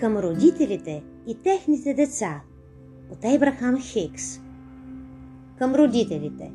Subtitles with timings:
[0.00, 2.40] към родителите и техните деца
[3.12, 4.40] от Ейбрахам Хикс.
[5.58, 6.52] Към родителите.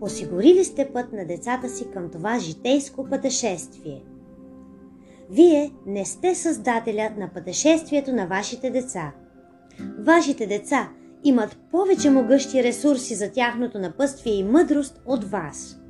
[0.00, 4.02] Осигурили сте път на децата си към това житейско пътешествие.
[5.30, 9.12] Вие не сте създателя на пътешествието на вашите деца.
[9.98, 10.88] Вашите деца
[11.24, 15.80] имат повече могъщи ресурси за тяхното напъствие и мъдрост от вас.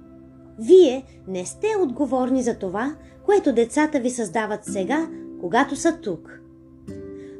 [0.58, 5.08] Вие не сте отговорни за това, което децата ви създават сега,
[5.40, 6.40] когато са тук.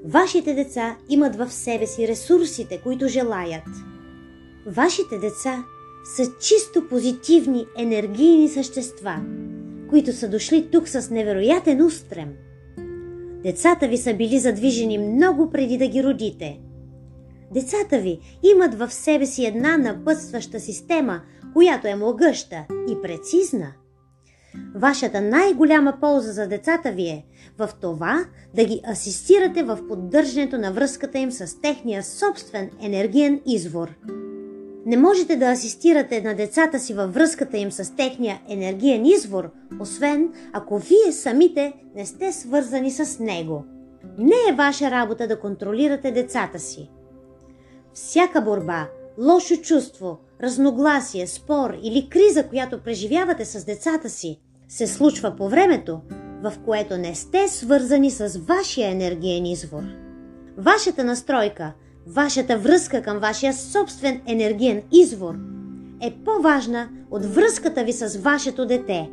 [0.05, 3.69] Вашите деца имат в себе си ресурсите, които желаят.
[4.67, 5.65] Вашите деца
[6.17, 9.17] са чисто позитивни енергийни същества,
[9.91, 12.29] които са дошли тук с невероятен устрем.
[13.43, 16.61] Децата ви са били задвижени много преди да ги родите.
[17.55, 21.21] Децата ви имат в себе си една напътстваща система,
[21.53, 23.73] която е могъща и прецизна.
[24.75, 27.25] Вашата най-голяма полза за децата ви е
[27.59, 28.25] в това
[28.55, 33.95] да ги асистирате в поддържането на връзката им с техния собствен енергиен извор.
[34.87, 40.33] Не можете да асистирате на децата си във връзката им с техния енергиен извор, освен
[40.53, 43.65] ако вие самите не сте свързани с него.
[44.19, 46.91] Не е ваша работа да контролирате децата си.
[47.95, 48.89] Всяка борба,
[49.19, 56.01] лошо чувство, разногласие, спор или криза, която преживявате с децата си, се случва по времето,
[56.43, 59.83] в което не сте свързани с вашия енергиен извор.
[60.59, 61.73] Вашата настройка,
[62.07, 65.35] вашата връзка към вашия собствен енергиен извор
[66.01, 69.11] е по-важна от връзката ви с вашето дете.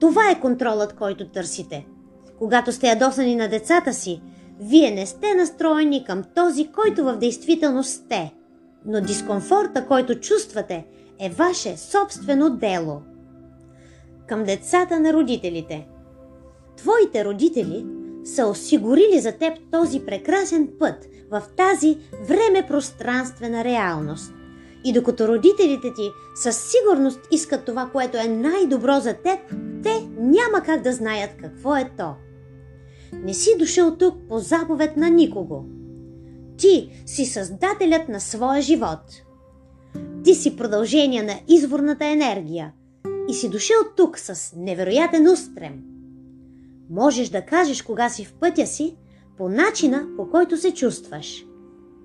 [0.00, 1.86] Това е контролът, който търсите.
[2.38, 4.22] Когато сте ядосани на децата си,
[4.60, 8.32] вие не сте настроени към този, който в действителност сте,
[8.86, 10.86] но дискомфорта, който чувствате,
[11.18, 13.02] е ваше собствено дело.
[14.26, 15.86] Към децата на родителите.
[16.76, 17.86] Твоите родители
[18.24, 21.98] са осигурили за теб този прекрасен път в тази
[22.28, 24.32] време-пространствена реалност.
[24.84, 29.38] И докато родителите ти със сигурност искат това, което е най-добро за теб,
[29.82, 32.14] те няма как да знаят какво е то.
[33.12, 35.64] Не си дошъл тук по заповед на никого.
[36.60, 39.22] Ти си създателят на своя живот.
[40.24, 42.72] Ти си продължение на изворната енергия
[43.28, 45.82] и си дошъл тук с невероятен устрем.
[46.90, 48.96] Можеш да кажеш кога си в пътя си
[49.38, 51.44] по начина, по който се чувстваш.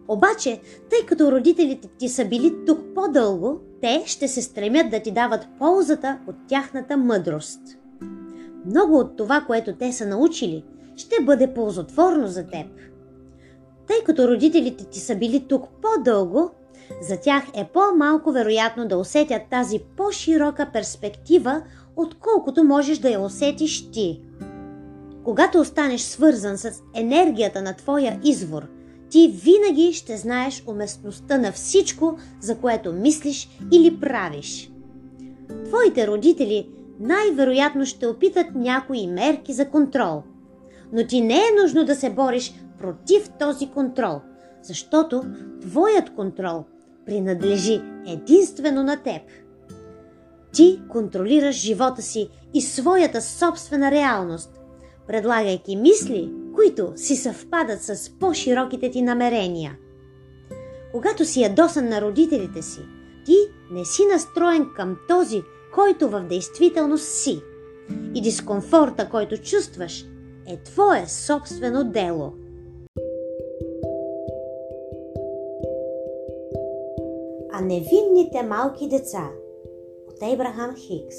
[0.08, 5.12] Обаче, тъй като родителите ти са били тук по-дълго, те ще се стремят да ти
[5.12, 7.62] дават ползата от тяхната мъдрост.
[8.66, 10.64] Много от това, което те са научили,
[10.96, 12.68] ще бъде ползотворно за теб.
[13.88, 16.52] Тъй като родителите ти са били тук по-дълго,
[17.02, 21.62] за тях е по-малко вероятно да усетят тази по-широка перспектива,
[21.96, 24.22] отколкото можеш да я усетиш ти.
[25.24, 28.68] Когато останеш свързан с енергията на твоя извор,
[29.10, 34.72] ти винаги ще знаеш уместността на всичко, за което мислиш или правиш.
[35.66, 36.70] Твоите родители
[37.00, 40.24] най-вероятно ще опитат някои мерки за контрол–
[40.94, 44.22] но ти не е нужно да се бориш против този контрол,
[44.62, 45.24] защото
[45.62, 46.66] твоят контрол
[47.06, 49.22] принадлежи единствено на теб.
[50.54, 54.62] Ти контролираш живота си и своята собствена реалност,
[55.08, 59.78] предлагайки мисли, които си съвпадат с по-широките ти намерения.
[60.92, 62.80] Когато си ядосан на родителите си,
[63.26, 63.36] ти
[63.72, 65.42] не си настроен към този,
[65.74, 67.42] който в действителност си.
[68.16, 70.06] И дискомфорта, който чувстваш,
[70.48, 72.34] е твое собствено дело.
[77.66, 79.30] Невинните малки деца
[80.08, 81.16] от Ейбрахам Хикс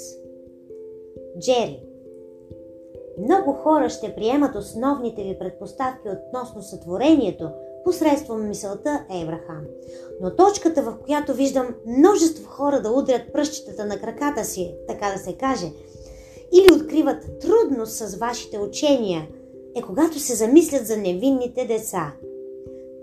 [1.39, 1.79] Джери
[3.19, 7.49] Много хора ще приемат основните ви предпоставки относно сътворението
[7.83, 9.63] посредством мисълта Ейбрахам.
[10.21, 15.17] Но точката, в която виждам множество хора да удрят пръщетата на краката си, така да
[15.17, 15.71] се каже–
[16.53, 19.27] или откриват трудност с вашите учения,
[19.75, 22.13] е когато се замислят за невинните деца.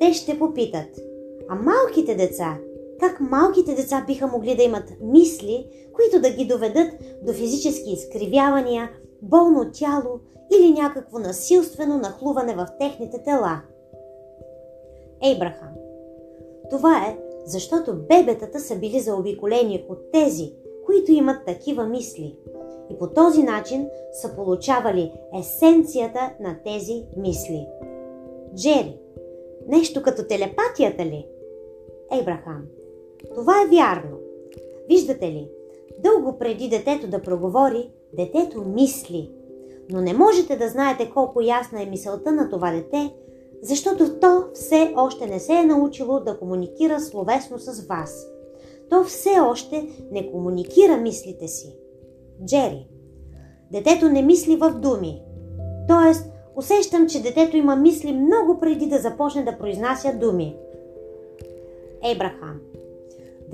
[0.01, 0.89] Те ще попитат,
[1.49, 2.59] а малките деца,
[3.01, 6.89] как малките деца биха могли да имат мисли, които да ги доведат
[7.23, 8.91] до физически изкривявания,
[9.23, 10.21] болно тяло
[10.59, 13.61] или някакво насилствено нахлуване в техните тела?
[15.23, 15.69] Ейбрахам.
[16.71, 20.53] Това е, защото бебетата са били заобиколени от тези,
[20.87, 22.37] които имат такива мисли–
[22.91, 27.67] и по този начин са получавали есенцията на тези мисли.
[28.55, 28.99] Джери.
[29.69, 31.27] Нещо като телепатията ли?
[32.13, 32.63] Ейбрахам.
[33.35, 34.19] Това е вярно.
[34.89, 35.49] Виждате ли,
[35.99, 39.31] дълго преди детето да проговори, детето мисли.
[39.91, 43.15] Но не можете да знаете колко ясна е мисълта на това дете,
[43.63, 48.27] защото то все още не се е научило да комуникира словесно с вас.
[48.91, 51.77] То все още не комуникира мислите си.
[52.47, 52.89] Джери.
[53.73, 55.23] Детето не мисли в думи.
[55.89, 60.57] Тоест, усещам, че детето има мисли много преди да започне да произнася думи.
[62.13, 62.61] Ебрахам.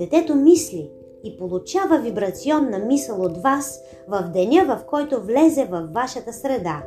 [0.01, 0.91] Детето мисли
[1.23, 6.83] и получава вибрационна мисъл от вас в деня, в който влезе в вашата среда.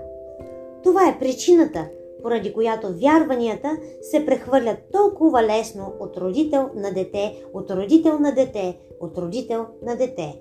[0.83, 1.89] Това е причината,
[2.23, 8.79] поради която вярванията се прехвърлят толкова лесно от родител на дете, от родител на дете,
[9.01, 10.41] от родител на дете.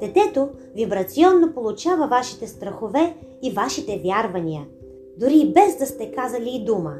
[0.00, 4.66] Детето вибрационно получава вашите страхове и вашите вярвания,
[5.16, 6.94] дори и без да сте казали и дума.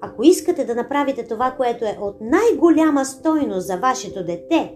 [0.00, 4.74] Ако искате да направите това, което е от най-голяма стойност за вашето дете,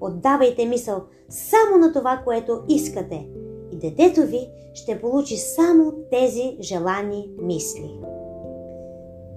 [0.00, 3.26] отдавайте мисъл само на това, което искате
[3.72, 8.00] и детето ви ще получи само тези желани мисли.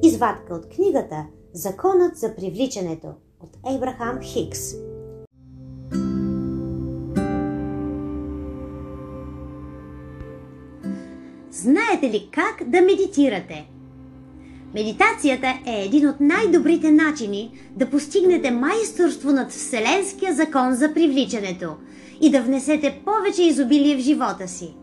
[0.04, 3.08] Извадка от книгата Законът за привличането
[3.44, 4.60] от Ейбрахам Хикс
[11.52, 13.73] Знаете ли как да медитирате?
[14.74, 21.76] Медитацията е един от най-добрите начини да постигнете майсторство над Вселенския закон за привличането
[22.22, 24.74] и да внесете повече изобилие в живота си.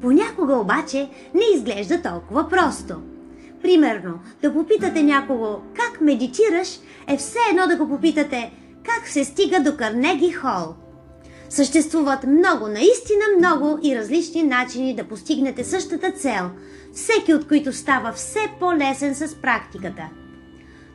[0.00, 2.94] Понякога обаче не изглежда толкова просто.
[3.62, 6.68] Примерно, да попитате някого как медитираш
[7.08, 8.52] е все едно да го попитате
[8.84, 10.74] как се стига до Карнеги Хол–
[11.48, 16.50] Съществуват много, наистина много и различни начини да постигнете същата цел,
[16.92, 20.02] всеки от които става все по-лесен с практиката.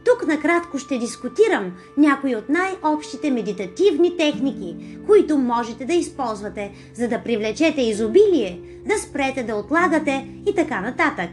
[0.05, 7.23] Тук накратко ще дискутирам някои от най-общите медитативни техники, които можете да използвате, за да
[7.23, 11.29] привлечете изобилие, да спрете да отлагате и така нататък.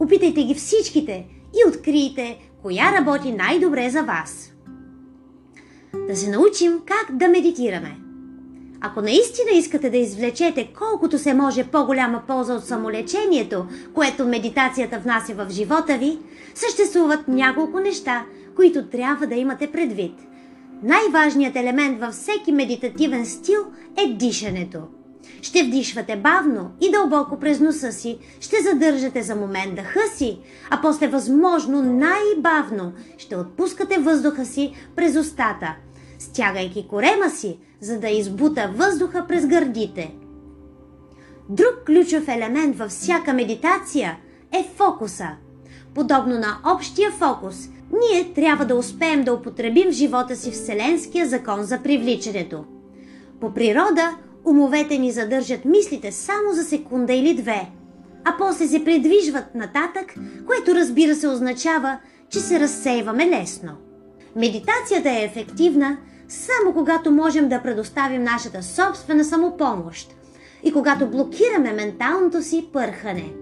[0.00, 4.52] Опитайте ги всичките и открийте коя работи най-добре за вас.
[6.08, 7.98] Да се научим как да медитираме–
[8.80, 15.34] ако наистина искате да извлечете колкото се може по-голяма полза от самолечението, което медитацията внася
[15.34, 16.18] в живота ви,
[16.54, 18.24] съществуват няколко неща,
[18.56, 20.14] които трябва да имате предвид.
[20.82, 23.60] Най-важният елемент във всеки медитативен стил
[23.96, 24.78] е дишането.
[25.42, 30.38] Ще вдишвате бавно и дълбоко през носа си, ще задържате за момент дъха си,
[30.70, 35.74] а после възможно най-бавно ще отпускате въздуха си през устата,
[36.18, 40.14] стягайки корема си, за да избута въздуха през гърдите.
[41.48, 44.18] Друг ключов елемент във всяка медитация
[44.52, 45.28] е фокуса.
[45.94, 51.62] Подобно на общия фокус, ние трябва да успеем да употребим в живота си Вселенския закон
[51.62, 52.64] за привличането.
[53.40, 57.70] По природа, умовете ни задържат мислите само за секунда или две,
[58.24, 60.14] а после се придвижват нататък,
[60.46, 61.98] което разбира се означава,
[62.28, 63.72] че се разсейваме лесно.
[64.36, 65.96] Медитацията е ефективна,
[66.28, 70.14] само когато можем да предоставим нашата собствена самопомощ
[70.62, 73.32] и когато блокираме менталното си пърхане.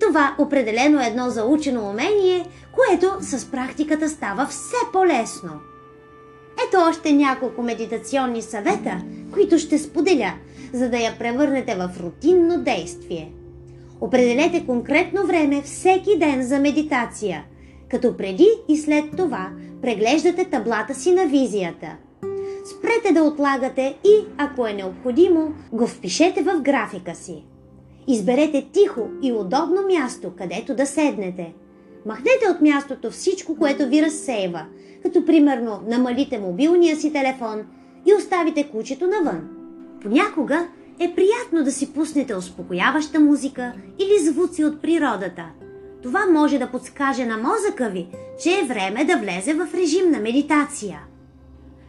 [0.00, 5.50] Това определено е едно заучено умение, което с практиката става все по-лесно.
[6.68, 9.02] Ето още няколко медитационни съвета,
[9.32, 10.32] които ще споделя,
[10.72, 13.32] за да я превърнете в рутинно действие.
[14.00, 17.44] Определете конкретно време всеки ден за медитация,
[17.90, 19.50] като преди и след това
[19.84, 21.96] преглеждате таблата си на визията–
[22.64, 27.44] спрете да отлагате и, ако е необходимо, го впишете в графика си.
[28.08, 31.54] Изберете тихо и удобно място, където да седнете.
[32.06, 34.66] Махнете от мястото всичко, което ви разсейва,
[35.02, 37.62] като примерно намалите мобилния си телефон
[38.06, 39.48] и оставите кучето навън.
[40.02, 40.68] Понякога
[41.00, 45.44] е приятно да си пуснете успокояваща музика или звуци от природата.
[46.04, 48.06] Това може да подскаже на мозъка ви,
[48.42, 51.00] че е време да влезе в режим на медитация.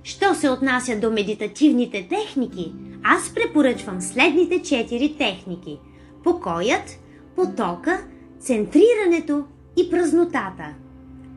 [0.03, 5.79] Що се отнася до медитативните техники, аз препоръчвам следните четири техники–
[6.24, 7.00] покоят,
[7.36, 8.01] потока,
[8.39, 9.43] центрирането
[9.77, 10.65] и празнотата.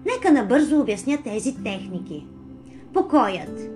[0.07, 2.27] Нека набързо обясня тези техники.
[2.95, 3.71] Покоят.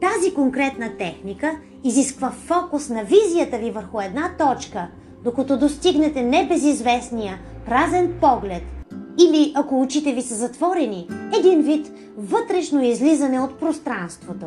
[0.00, 4.88] Тази конкретна техника изисква фокус на визията ви върху една точка,
[5.24, 7.38] докато достигнете небезизвестния
[7.70, 8.62] празен поглед–
[9.18, 11.08] или, ако очите ви са затворени,
[11.38, 14.46] един вид вътрешно излизане от пространството.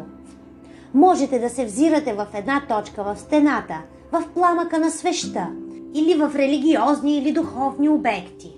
[0.93, 3.77] Можете да се взирате в една точка в стената,
[4.11, 5.47] в пламъка на свеща
[5.93, 8.57] или в религиозни или духовни обекти.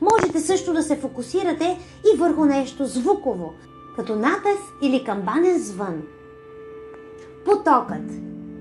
[0.00, 1.78] Можете също да се фокусирате
[2.14, 3.52] и върху нещо звуково,
[3.96, 6.02] като напев или камбанен звън.
[7.44, 8.10] Потокът.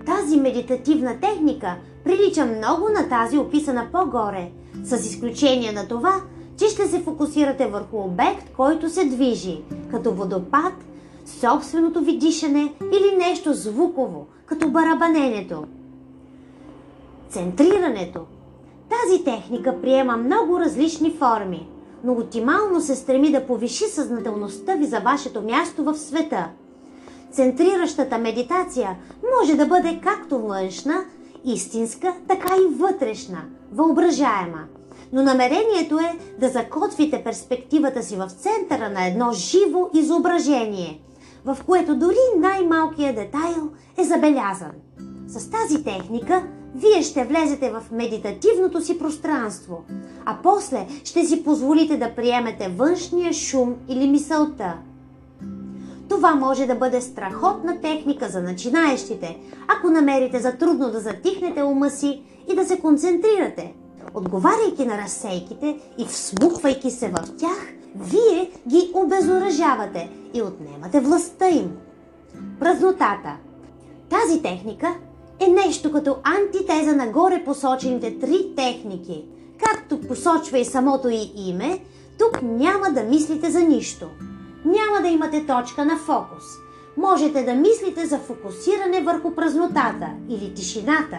[0.06, 4.52] Тази медитативна техника прилича много на тази описана по-горе,
[4.84, 6.14] с изключение на това,
[6.58, 10.74] че ще се фокусирате върху обект, който се движи, като водопад,
[11.26, 15.64] собственото ви дишане или нещо звуково, като барабаненето.
[17.30, 18.26] Центрирането.
[18.90, 21.68] Тази техника приема много различни форми,
[22.04, 26.48] но оптимално се стреми да повиши съзнателността ви за вашето място в света.
[27.32, 28.98] Центриращата медитация
[29.40, 31.06] може да бъде както външна,
[31.46, 34.64] истинска, така и вътрешна, въображаема.
[35.14, 41.02] Но намерението е да закотвите перспективата си в центъра на едно живо изображение,
[41.46, 44.72] в което дори най-малкият детайл е забелязан.
[45.28, 46.44] С тази техника
[46.76, 49.84] вие ще влезете в медитативното си пространство,
[50.26, 54.74] а после ще си позволите да приемете външния шум или мисълта.
[56.10, 59.38] Това може да бъде страхотна техника за начинаещите,
[59.68, 63.74] ако намерите за трудно да затихнете ума си и да се концентрирате.
[64.14, 71.78] Отговаряйки на разсейките и всмуквайки се в тях, вие ги обезоръжавате и отнемате властта им.
[72.60, 73.36] Празнотата.
[74.10, 74.96] Тази техника
[75.40, 79.26] е нещо като антитеза на горе посочените три техники.
[79.64, 81.80] Както посочва и самото и име,
[82.20, 84.06] тук няма да мислите за нищо.
[84.66, 86.44] Няма да имате точка на фокус.
[86.98, 91.18] Можете да мислите за фокусиране върху празнотата или тишината,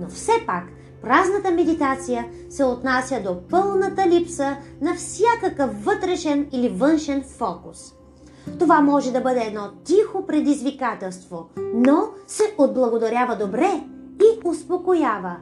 [0.00, 0.64] но все пак
[1.02, 7.94] празната медитация се отнася до пълната липса на всякакъв вътрешен или външен фокус.
[8.58, 13.84] Това може да бъде едно тихо предизвикателство, но се отблагодарява добре
[14.22, 15.36] и успокоява.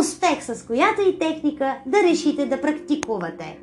[0.00, 3.58] Успех с която и техника да решите да практикувате.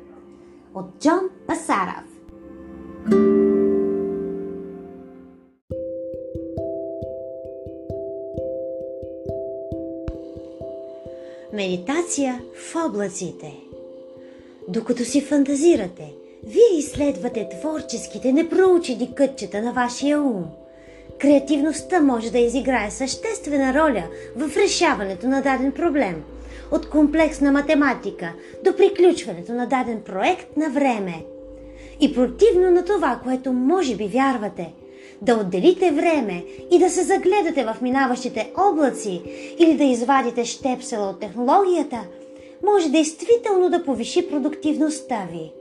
[0.74, 2.07] От Джон Пасаров
[11.58, 13.52] Медитация в облаците
[14.68, 16.12] Докато си фантазирате–
[16.46, 20.44] вие изследвате творческите, непроучени кътчета на вашия ум.
[21.20, 24.04] Креативността може да изиграе съществена роля
[24.36, 26.22] в решаването на даден проблем.
[26.70, 28.32] От комплексна математика
[28.64, 31.24] до приключването на даден проект на време.
[32.00, 34.72] И противно на това, което може би вярвате,
[35.22, 39.22] да отделите време и да се загледате в минаващите облаци
[39.58, 42.00] или да извадите щепсела от технологията,
[42.66, 45.52] може действително да повиши продуктивността ви.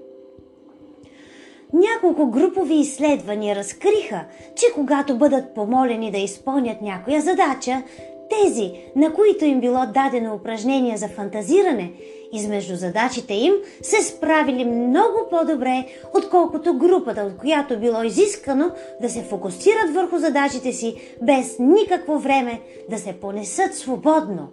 [1.74, 7.84] Няколко групови изследвания разкриха, че когато бъдат помолени да изпълнят някоя задача,
[8.30, 11.92] тези, на които им било дадено упражнение за фантазиране,
[12.34, 19.24] измежду задачите им се справили много по-добре, отколкото групата, от която било изискано да се
[19.24, 24.48] фокусират върху задачите си без никакво време да се понесат свободно.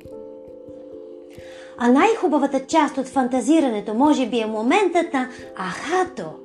[1.78, 6.24] А най-хубавата част от фантазирането може би е моментът на ахато–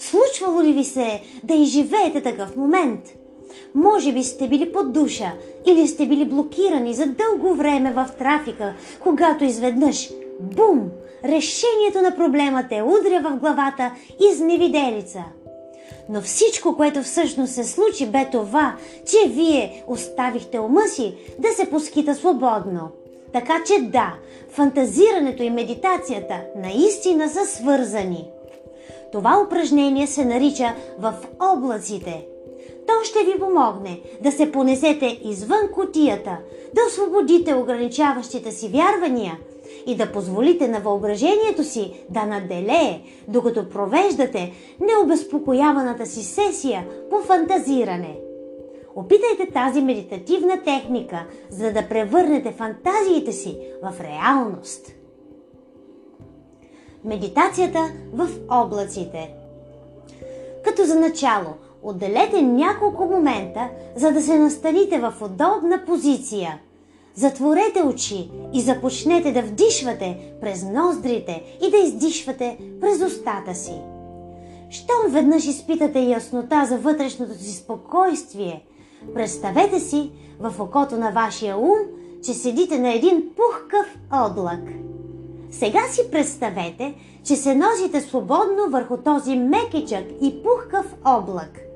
[0.00, 3.00] Случвало ли ви се да изживеете такъв момент?
[3.74, 5.32] Може би сте били под душа
[5.66, 10.90] или сте били блокирани за дълго време в трафика, когато изведнъж, бум,
[11.24, 13.90] решението на проблема те удря в главата
[14.30, 15.24] изневиделица.
[16.08, 18.74] Но всичко, което всъщност се случи, бе това,
[19.06, 22.88] че вие оставихте ума си да се поскита свободно.
[23.32, 24.14] Така че да,
[24.50, 28.28] фантазирането и медитацията наистина са свързани.
[29.12, 32.26] Това упражнение се нарича в облаците.
[32.86, 36.36] То ще ви помогне да се понесете извън котията,
[36.74, 39.38] да освободите ограничаващите си вярвания
[39.86, 48.18] и да позволите на въображението си да наделее, докато провеждате необезпокояваната си сесия по фантазиране.
[48.94, 54.92] Опитайте тази медитативна техника, за да превърнете фантазиите си в реалност.
[57.04, 59.34] Медитацията в облаците.
[60.64, 61.48] Като за начало,
[61.82, 66.60] отделете няколко момента, за да се настаните в удобна позиция.
[67.14, 73.74] Затворете очи и започнете да вдишвате през ноздрите и да издишвате през устата си.
[74.70, 78.64] Щом веднъж изпитате яснота за вътрешното си спокойствие,
[79.14, 80.10] представете си
[80.40, 81.78] в окото на вашия ум,
[82.24, 84.60] че седите на един пухкав облак–
[85.50, 86.94] сега си представете,
[87.24, 91.69] че се носите свободно върху този мекичък и пухкав облак.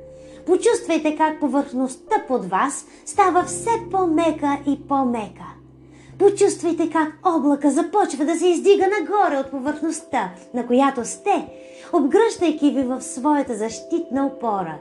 [0.47, 5.45] Почувствайте как повърхността под вас става все по-мека и по-мека.
[6.19, 11.47] Почувствайте как облака започва да се издига нагоре от повърхността, на която сте,
[11.93, 14.79] обгръщайки ви в своята защитна опора.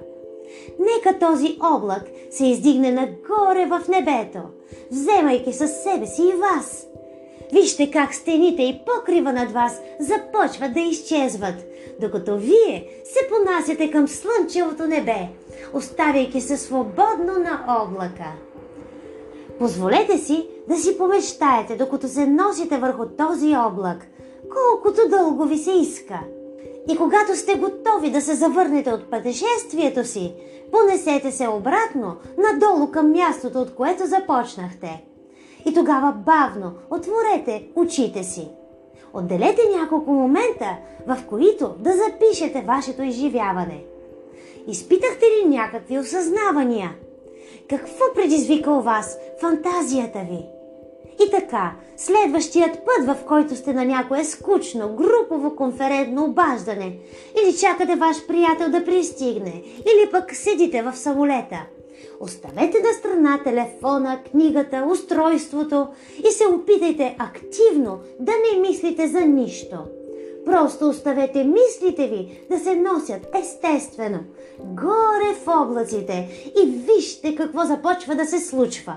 [0.80, 4.40] Нека този облак се издигне нагоре в небето,
[4.92, 6.88] вземайки със себе си и вас.
[7.54, 11.56] Вижте как стените и покрива над вас започват да изчезват,
[12.02, 15.28] докато вие се понасяте към слънчевото небе,
[15.74, 18.32] оставяйки се свободно на облака.
[19.60, 24.08] Позволете си да си помечтаете, докато се носите върху този облак,
[24.54, 26.20] колкото дълго ви се иска.
[26.90, 30.36] И когато сте готови да се завърнете от пътешествието си,
[30.72, 35.04] понесете се обратно, надолу към мястото, от което започнахте.
[35.66, 38.48] И тогава бавно отворете очите си.
[39.14, 43.84] Отделете няколко момента, в които да запишете вашето изживяване.
[44.68, 46.96] Изпитахте ли някакви осъзнавания–
[47.70, 50.46] какво предизвика у вас фантазията ви?
[51.26, 56.98] И така, следващият път, в който сте на някое скучно, групово конферентно обаждане,
[57.44, 61.66] или чакате ваш приятел да пристигне, или пък седите в самолета,
[62.20, 65.88] оставете на страна телефона, книгата, устройството
[66.30, 69.78] и се опитайте активно да не мислите за нищо–
[70.46, 74.20] Просто оставете мислите ви да се носят естествено,
[74.60, 76.30] горе в облаците
[76.64, 78.96] и вижте какво започва да се случва.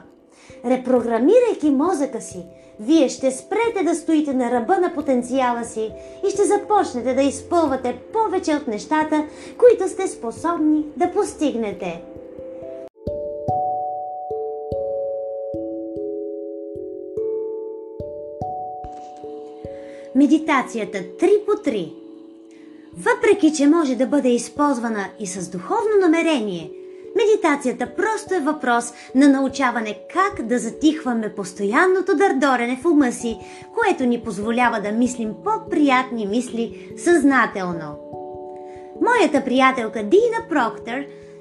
[0.64, 2.46] Репрограмирайки мозъка си,
[2.80, 5.92] вие ще спрете да стоите на ръба на потенциала си
[6.26, 9.24] и ще започнете да изпълвате повече от нещата,
[9.58, 12.02] които сте способни да постигнете.
[20.16, 21.92] Медитацията 3 по 3.
[22.96, 26.70] Въпреки, че може да бъде използвана и с духовно намерение,
[27.16, 33.38] медитацията просто е въпрос на научаване как да затихваме постоянното дърдорене в ума си,
[33.74, 37.98] което ни позволява да мислим по-приятни мисли съзнателно.
[39.00, 40.98] Моята приятелка Дина Проктор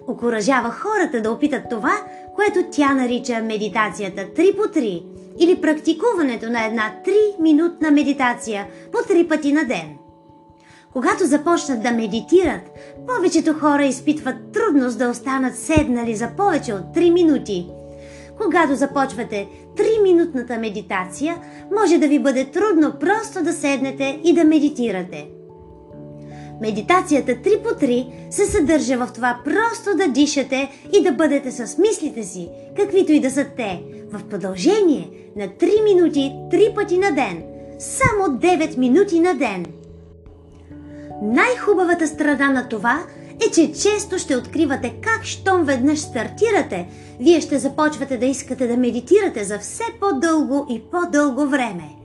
[0.08, 1.94] окоръжава хората да опитат това,
[2.36, 9.30] което тя нарича медитацията 3 по 3 или практикуването на една 3-минутна медитация по 3
[9.30, 9.98] пъти на ден.
[10.94, 12.62] Когато започнат да медитират,
[13.08, 17.68] повечето хора изпитват трудност да останат седнали за повече от 3 минути.
[18.42, 21.38] Когато започвате 3-минутната медитация,
[21.76, 25.28] може да ви бъде трудно просто да седнете и да медитирате.
[26.62, 31.78] Медитацията 3 по 3 се съдържа в това просто да дишате и да бъдете с
[31.78, 37.12] мислите си, каквито и да са те, в продължение на 3 минути 3 пъти на
[37.12, 37.44] ден.
[37.80, 39.66] Само 9 минути на ден.
[41.22, 43.04] Най-хубавата страна на това
[43.48, 46.88] е, че често ще откривате как, щом веднъж стартирате,
[47.20, 52.05] вие ще започвате да искате да медитирате за все по-дълго и по-дълго време.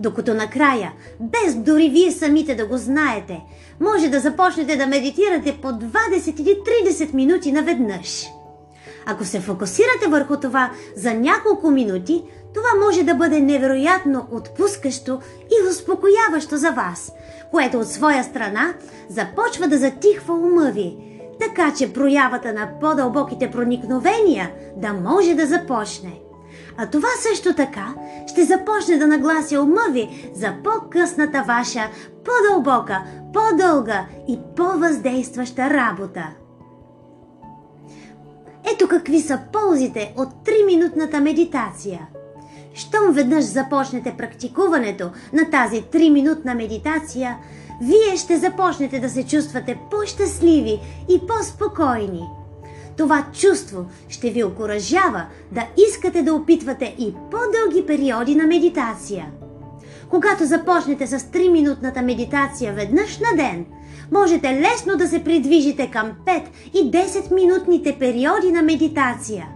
[0.00, 3.40] Докато накрая, без дори вие самите да го знаете,
[3.80, 6.58] може да започнете да медитирате по 20 или
[6.90, 8.26] 30 минути наведнъж.
[9.06, 12.22] Ако се фокусирате върху това за няколко минути,
[12.54, 17.12] това може да бъде невероятно отпускащо и успокояващо за вас,
[17.50, 18.74] което от своя страна
[19.08, 20.96] започва да затихва ума ви,
[21.40, 26.25] така че проявата на по-дълбоките проникновения да може да започне.
[26.78, 27.94] А това също така
[28.26, 31.80] ще започне да наглася ума ви за по-късната ваша,
[32.24, 36.26] по-дълбока, по-дълга и по-въздействаща работа.
[38.74, 42.06] Ето какви са ползите от 3-минутната медитация.
[42.74, 47.36] Щом веднъж започнете практикуването на тази 3-минутна медитация,
[47.82, 52.22] вие ще започнете да се чувствате по-щастливи и по-спокойни.
[52.96, 59.26] Това чувство ще ви окоръжава да искате да опитвате и по-дълги периоди на медитация.
[60.10, 63.64] Когато започнете с 3-минутната медитация веднъж на ден,
[64.12, 66.42] можете лесно да се придвижите към 5
[66.74, 69.48] и 10 минутните периоди на медитация.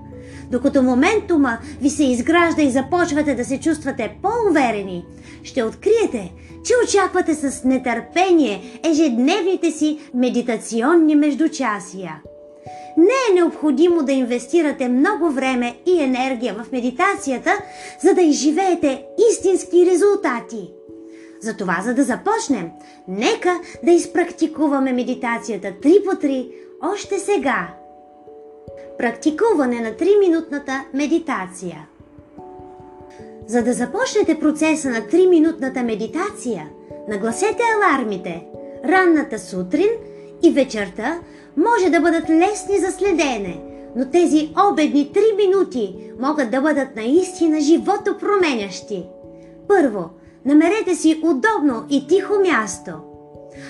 [0.51, 5.05] Докато моментума ви се изгражда и започвате да се чувствате по-уверени,
[5.43, 6.33] ще откриете,
[6.65, 12.21] че очаквате с нетърпение ежедневните си медитационни междучасия.
[12.97, 17.51] Не е необходимо да инвестирате много време и енергия в медитацията,
[18.01, 20.71] за да изживеете истински резултати.
[21.41, 22.71] Затова, за да започнем,
[23.09, 26.53] нека да изпрактикуваме медитацията 3 по 3
[26.95, 27.75] още сега.
[28.99, 31.89] Практикуване на 3-минутната медитация.
[33.47, 36.69] За да започнете процеса на 3-минутната медитация,
[37.09, 38.47] нагласете алармите
[38.85, 39.89] ранната сутрин
[40.43, 41.21] и вечерта
[41.57, 43.61] може да бъдат лесни за следене,
[43.97, 49.05] но тези обедни 3 минути могат да бъдат наистина живото променящи.
[49.69, 50.11] Първо,
[50.45, 52.93] намерете си удобно и тихо място.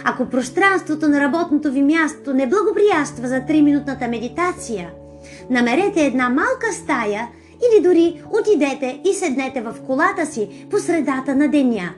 [0.05, 4.90] Ако пространството на работното ви място не благоприятства за 3-минутната медитация,
[5.51, 7.29] намерете една малка стая
[7.61, 11.95] или дори отидете и седнете в колата си по средата на деня.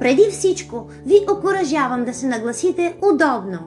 [0.00, 3.58] Преди всичко ви окоръжавам да се нагласите удобно.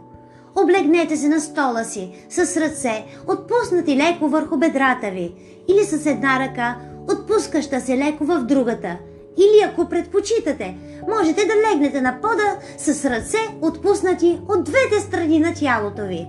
[0.55, 5.33] Облегнете се на стола си с ръце, отпуснати леко върху бедрата ви
[5.67, 6.77] или с една ръка,
[7.11, 8.97] отпускаща се леко в другата.
[9.37, 10.77] Или ако предпочитате,
[11.09, 16.27] можете да легнете на пода с ръце, отпуснати от двете страни на тялото ви.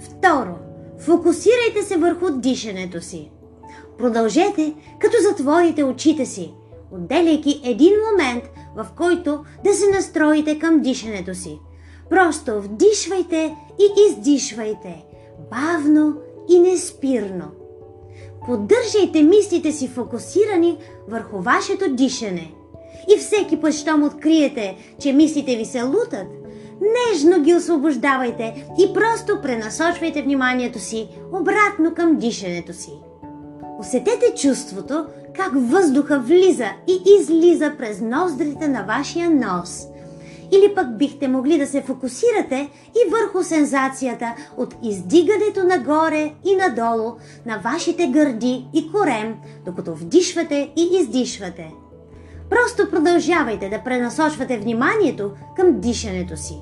[0.00, 0.54] Второ,
[0.98, 3.30] фокусирайте се върху дишането си.
[3.98, 6.54] Продължете, като затворите очите си,
[6.92, 8.44] отделяйки един момент,
[8.76, 11.58] в който да се настроите към дишането си.
[12.10, 15.04] Просто вдишвайте и издишвайте,
[15.50, 16.14] бавно
[16.48, 17.44] и неспирно.
[18.46, 22.52] Поддържайте мислите си фокусирани върху вашето дишане.
[23.14, 26.26] И всеки път, щом откриете, че мислите ви се лутат,
[26.80, 32.90] нежно ги освобождавайте и просто пренасочвайте вниманието си обратно към дишането си.
[33.80, 39.87] Усетете чувството как въздуха влиза и излиза през ноздрите на вашия нос.
[40.52, 47.12] Или пък бихте могли да се фокусирате и върху сензацията от издигането нагоре и надолу
[47.46, 49.34] на вашите гърди и корем,
[49.64, 51.72] докато вдишвате и издишвате.
[52.50, 56.54] Просто продължавайте да пренасочвате вниманието към дишането си.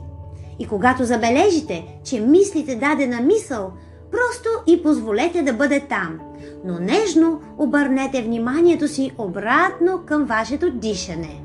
[0.58, 3.72] И когато забележите, че мислите дадена мисъл,
[4.10, 6.18] просто и позволете да бъде там–
[6.64, 11.42] но нежно обърнете вниманието си обратно към вашето дишане.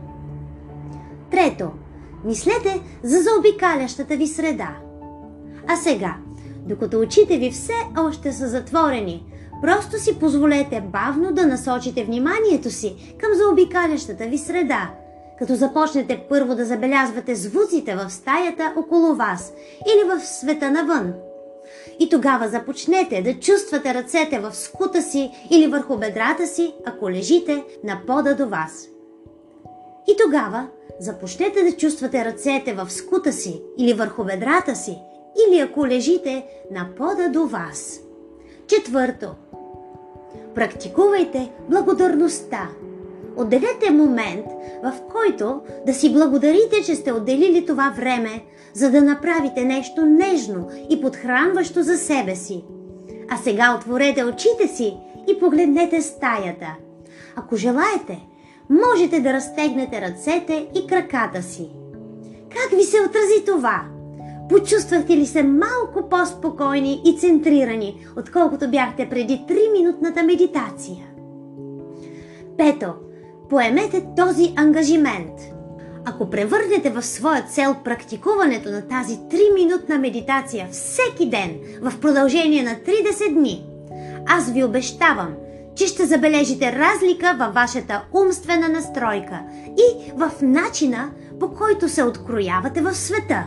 [1.32, 1.72] Трето,
[2.26, 4.70] мислете за заобикалящата ви среда.
[5.68, 6.16] А сега,
[6.68, 9.26] докато очите ви все още са затворени,
[9.62, 14.90] просто си позволете бавно да насочите вниманието си към заобикалящата ви среда,
[15.40, 19.54] като започнете първо да забелязвате звуците в стаята около вас
[19.88, 21.14] или в света навън–
[22.00, 27.64] и тогава започнете да чувствате ръцете в скута си или върху бедрата си, ако лежите
[27.84, 28.91] на пода до вас.
[30.08, 30.68] И тогава
[31.00, 34.98] започнете да чувствате ръцете в скута си или върху бедрата си,
[35.48, 38.00] или ако лежите на пода до вас.
[38.68, 39.28] Четвърто.
[40.56, 42.70] Практикувайте благодарността.
[43.36, 44.46] Отделете момент,
[44.84, 50.70] в който да си благодарите, че сте отделили това време, за да направите нещо нежно
[50.90, 52.64] и подхранващо за себе си.
[53.30, 56.76] А сега отворете очите си и погледнете стаята.
[57.36, 58.28] Ако желаете,
[58.72, 61.70] можете да разтегнете ръцете и краката си.
[62.50, 63.82] Как ви се отрази това?
[64.50, 71.06] Почувствахте ли се малко по-спокойни и центрирани, отколкото бяхте преди 3-минутната медитация?
[72.58, 72.94] Пето,
[73.50, 75.32] поемете този ангажимент–
[76.06, 82.72] ако превърнете в своя цел практикуването на тази 3-минутна медитация всеки ден в продължение на
[82.72, 83.66] 30 дни,
[84.28, 85.34] аз ви обещавам,
[85.76, 92.82] че ще забележите разлика във вашата умствена настройка и в начина по който се откроявате
[92.82, 93.44] в света.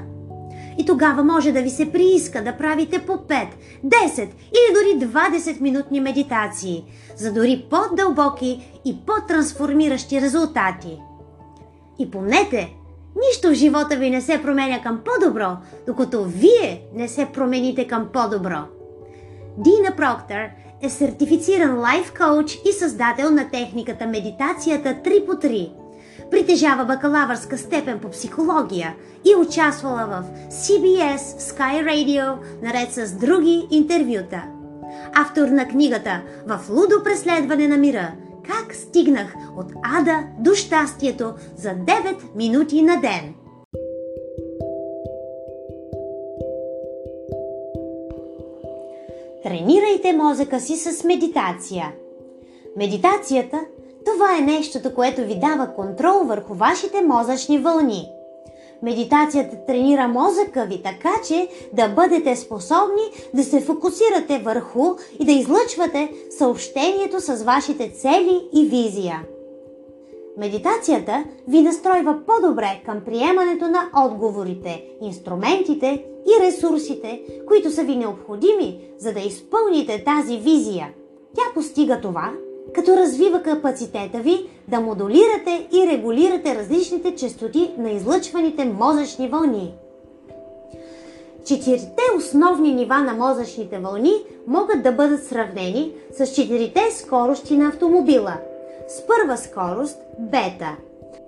[0.79, 3.47] И тогава може да ви се прииска да правите по 5,
[3.85, 6.85] 10 или дори 20 минутни медитации,
[7.17, 10.99] за дори по-дълбоки и по-трансформиращи резултати–
[11.99, 12.77] и помнете,
[13.17, 15.57] нищо в живота ви не се променя към по-добро,
[15.87, 18.59] докато вие не се промените към по-добро.
[19.59, 20.41] Дина Проктор
[20.85, 25.73] е сертифициран лайф коуч и създател на техниката медитацията 3 по 3.
[26.31, 28.95] Притежава бакалавърска степен по психология
[29.25, 34.43] и участвала в CBS Sky Radio наред с други интервюта.
[35.15, 38.13] Автор на книгата В лудо преследване на мира–
[38.49, 43.35] как стигнах от ада до щастието за 9 минути на ден.
[49.45, 51.93] Тренирайте мозъка си с медитация.
[52.77, 53.61] Медитацията
[54.05, 58.09] това е нещото, което ви дава контрол върху вашите мозъчни вълни–
[58.83, 63.03] Медитацията тренира мозъка ви така, че да бъдете способни
[63.35, 69.23] да се фокусирате върху и да излъчвате съобщението с вашите цели и визия.
[70.37, 78.81] Медитацията ви настройва по-добре към приемането на отговорите, инструментите и ресурсите, които са ви необходими,
[78.99, 80.89] за да изпълните тази визия.
[81.35, 82.33] Тя постига това,
[82.75, 89.75] като развива капацитета ви да модулирате и регулирате различните частоти на излъчваните мозъчни вълни.
[91.45, 94.13] Четирите основни нива на мозъчните вълни
[94.47, 98.37] могат да бъдат сравнени с четирите скорости на автомобила.
[98.89, 100.77] С първа скорост– бета,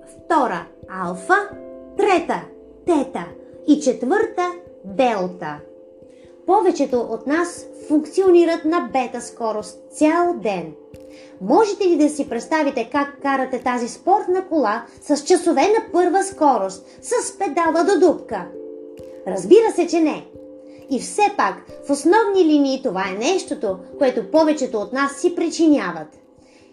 [0.06, 1.48] втора– алфа,
[1.96, 2.42] трета
[2.86, 3.24] тета
[3.66, 4.52] и четвърта
[4.84, 5.60] делта.
[6.46, 10.72] Повечето от нас функционират на бета скорост цял ден.
[11.40, 16.86] Можете ли да си представите как карате тази спортна кола с часове на първа скорост,
[17.02, 18.46] с педала до дупка?
[19.26, 20.26] Разбира се, че не.
[20.90, 21.54] И все пак,
[21.86, 26.08] в основни линии това е нещото, което повечето от нас си причиняват.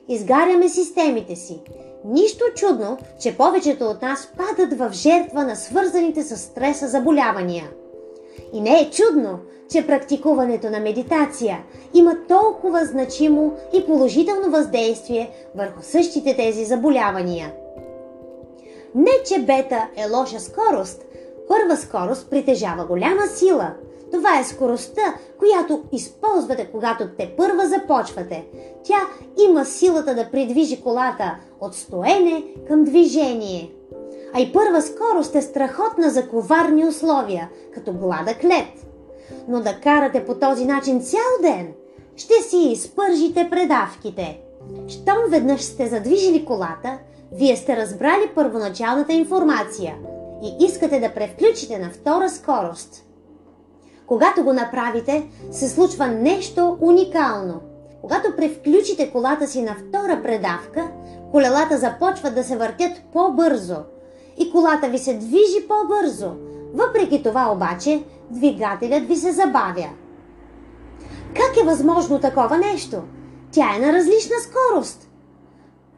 [0.10, 1.60] Изгаряме системите си.
[2.06, 7.70] Нищо чудно, че повечето от нас падат в жертва на свързаните с стреса заболявания.
[8.54, 9.39] И не е чудно,
[9.72, 11.63] че практикуването на медитация
[11.94, 17.54] има толкова значимо и положително въздействие върху същите тези заболявания.
[18.96, 21.06] Не, че бета е лоша скорост,
[21.48, 23.74] първа скорост притежава голяма сила.
[24.13, 25.02] Това е скоростта,
[25.39, 28.45] която използвате, когато те първа започвате.
[28.84, 28.99] Тя
[29.47, 33.71] има силата да придвижи колата от стоене към движение.
[34.34, 38.86] А и първа скорост е страхотна за коварни условия, като гладък лед.
[39.47, 41.73] Но да карате по този начин цял ден,
[42.15, 44.39] ще си изпържите предавките.
[44.88, 46.97] Щом веднъж сте задвижили колата,
[47.32, 49.95] вие сте разбрали първоначалната информация–
[50.43, 53.06] и искате да превключите на втора скорост.
[54.08, 57.62] Когато го направите, се случва нещо уникално.
[58.02, 60.88] Когато превключите колата си на втора предавка,
[61.32, 63.76] колелата започват да се въртят по-бързо
[64.38, 66.32] и колата ви се движи по-бързо.
[66.74, 69.89] Въпреки това обаче, двигателят ви се забавя.
[71.36, 72.98] Как е възможно такова нещо?
[73.52, 75.10] Тя е на различна скорост.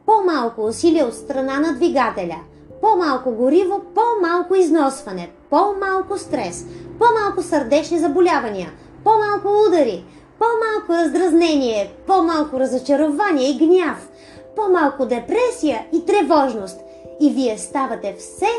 [0.06, 2.40] По-малко усилие от страна на двигателя–
[2.80, 6.66] по-малко гориво, по-малко износване, по-малко стрес,
[6.98, 8.72] по-малко сърдечни заболявания,
[9.04, 10.04] по-малко удари,
[10.38, 14.08] по-малко раздразнение, по-малко разочарование и гняв,
[14.56, 16.80] по-малко депресия и тревожност
[17.20, 18.50] и вие ставате все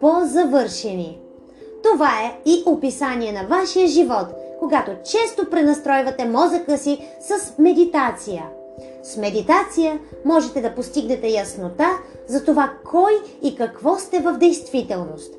[0.00, 1.18] по-завършени.
[1.82, 4.26] Това е и описание на вашия живот,
[4.58, 8.44] когато често пренастройвате мозъка си с медитация–
[9.02, 11.90] с медитация можете да постигнете яснота
[12.26, 15.34] за това кой и какво сте в действителност.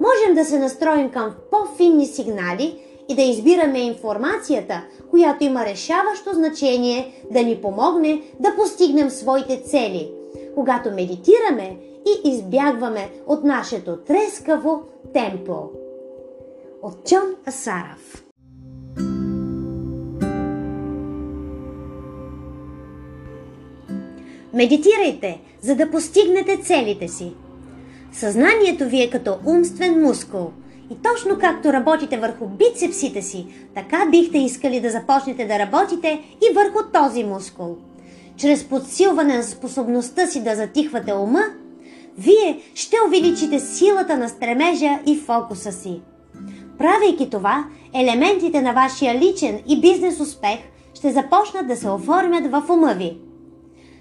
[0.00, 7.22] Можем да се настроим към по-финни сигнали и да избираме информацията, която има решаващо значение
[7.30, 10.10] да ни помогне да постигнем своите цели,
[10.54, 15.70] когато медитираме и избягваме от нашето трескаво темпо.
[16.82, 18.22] От Чон Асаров
[24.54, 27.32] Медитирайте, за да постигнете целите си.
[28.16, 30.50] Съзнанието ви е като умствен мускул.
[30.90, 36.54] И точно както работите върху бицепсите си, така бихте искали да започнете да работите и
[36.54, 37.76] върху този мускул.
[38.36, 41.42] Чрез подсилване на способността си да затихвате ума,
[42.18, 46.00] вие ще увеличите силата на стремежа и фокуса си.
[46.78, 50.58] Правейки това, елементите на вашия личен и бизнес успех
[50.94, 53.18] ще започнат да се оформят в ума ви–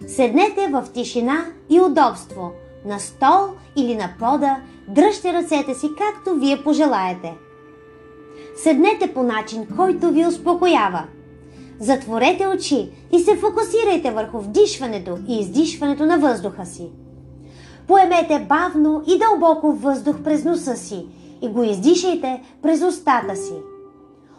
[0.07, 2.51] Седнете в тишина и удобство,
[2.85, 7.33] на стол или на пода, дръжте ръцете си както вие пожелаете.
[8.55, 11.03] Седнете по начин, който ви успокоява.
[11.79, 16.89] Затворете очи и се фокусирайте върху вдишването и издишването на въздуха си.
[17.87, 21.05] Поемете бавно и дълбоко въздух през носа си
[21.41, 23.53] и го издишайте през устата си.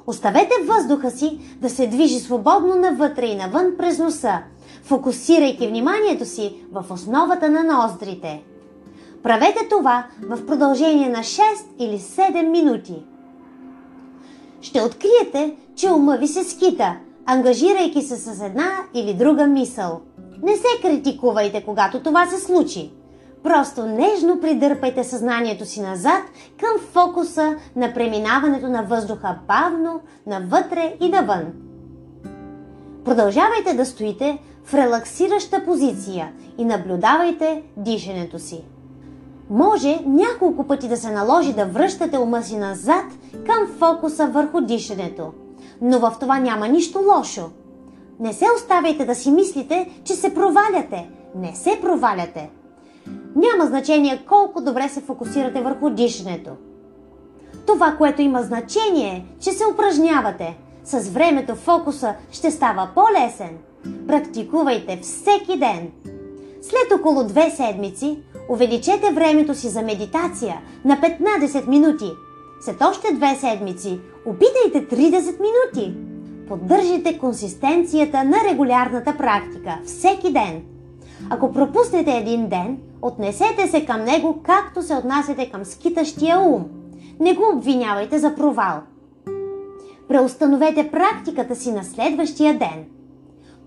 [0.06, 4.38] Оставете въздуха си да се движи свободно навътре и навън през носа–
[4.86, 8.42] фокусирайки вниманието си в основата на ноздрите.
[9.22, 11.42] Правете това в продължение на 6
[11.78, 13.04] или 7 минути.
[14.60, 16.96] Ще откриете, че ума ви се скита,
[17.26, 20.00] ангажирайки се с една или друга мисъл.
[20.42, 22.92] Не се критикувайте, когато това се случи.
[23.42, 26.22] Просто нежно придърпайте съзнанието си назад
[26.60, 31.44] към фокуса на преминаването на въздуха бавно, навътре и навън.
[33.04, 38.64] Продължавайте да стоите в релаксираща позиция и наблюдавайте дишането си.
[39.50, 43.04] Може няколко пъти да се наложи да връщате ума си назад
[43.46, 45.32] към фокуса върху дишането,
[45.80, 47.50] но в това няма нищо лошо.
[48.20, 51.10] Не се оставяйте да си мислите, че се проваляте.
[51.34, 52.50] Не се проваляте.
[53.36, 56.50] Няма значение колко добре се фокусирате върху дишането.
[57.66, 60.58] Това, което има значение че се упражнявате.
[60.84, 63.58] С времето фокуса ще става по-лесен–
[64.08, 65.90] Практикувайте всеки ден.
[66.62, 68.18] След около две седмици
[68.48, 72.12] увеличете времето си за медитация на 15 минути.
[72.60, 75.94] След още две седмици опитайте 30 минути.
[76.48, 80.62] Поддържайте консистенцията на регулярната практика всеки ден.
[81.30, 86.64] Ако пропуснете един ден, отнесете се към него както се отнасяте към скитащия ум–
[87.20, 88.80] не го обвинявайте за провал.
[90.08, 92.84] Преустановете практиката си на следващия ден.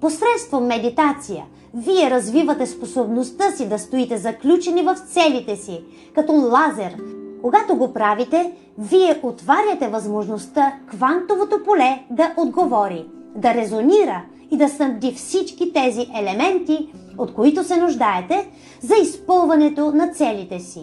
[0.02, 5.84] Посредством медитация вие развивате способността си да стоите заключени в целите си,
[6.16, 6.96] като лазер.
[7.42, 15.14] Когато го правите, вие отваряте възможността квантовото поле да отговори, да резонира и да снабди
[15.14, 18.50] всички тези елементи, от които се нуждаете,
[18.82, 20.82] за изпълването на целите си.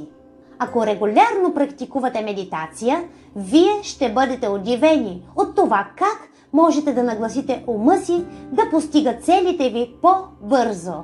[0.58, 3.04] Ако регулярно практикувате медитация,
[3.36, 9.70] вие ще бъдете удивени от това как можете да нагласите ума си да постига целите
[9.70, 10.94] ви по-бързо.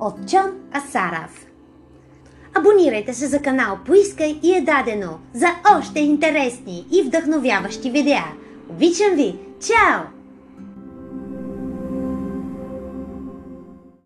[0.00, 1.46] От Джон Асарав
[2.54, 5.46] Абонирайте се за канал Поискай и е дадено за
[5.78, 8.24] още интересни и вдъхновяващи видеа.
[8.70, 9.38] Обичам ви!
[9.60, 10.17] Чао!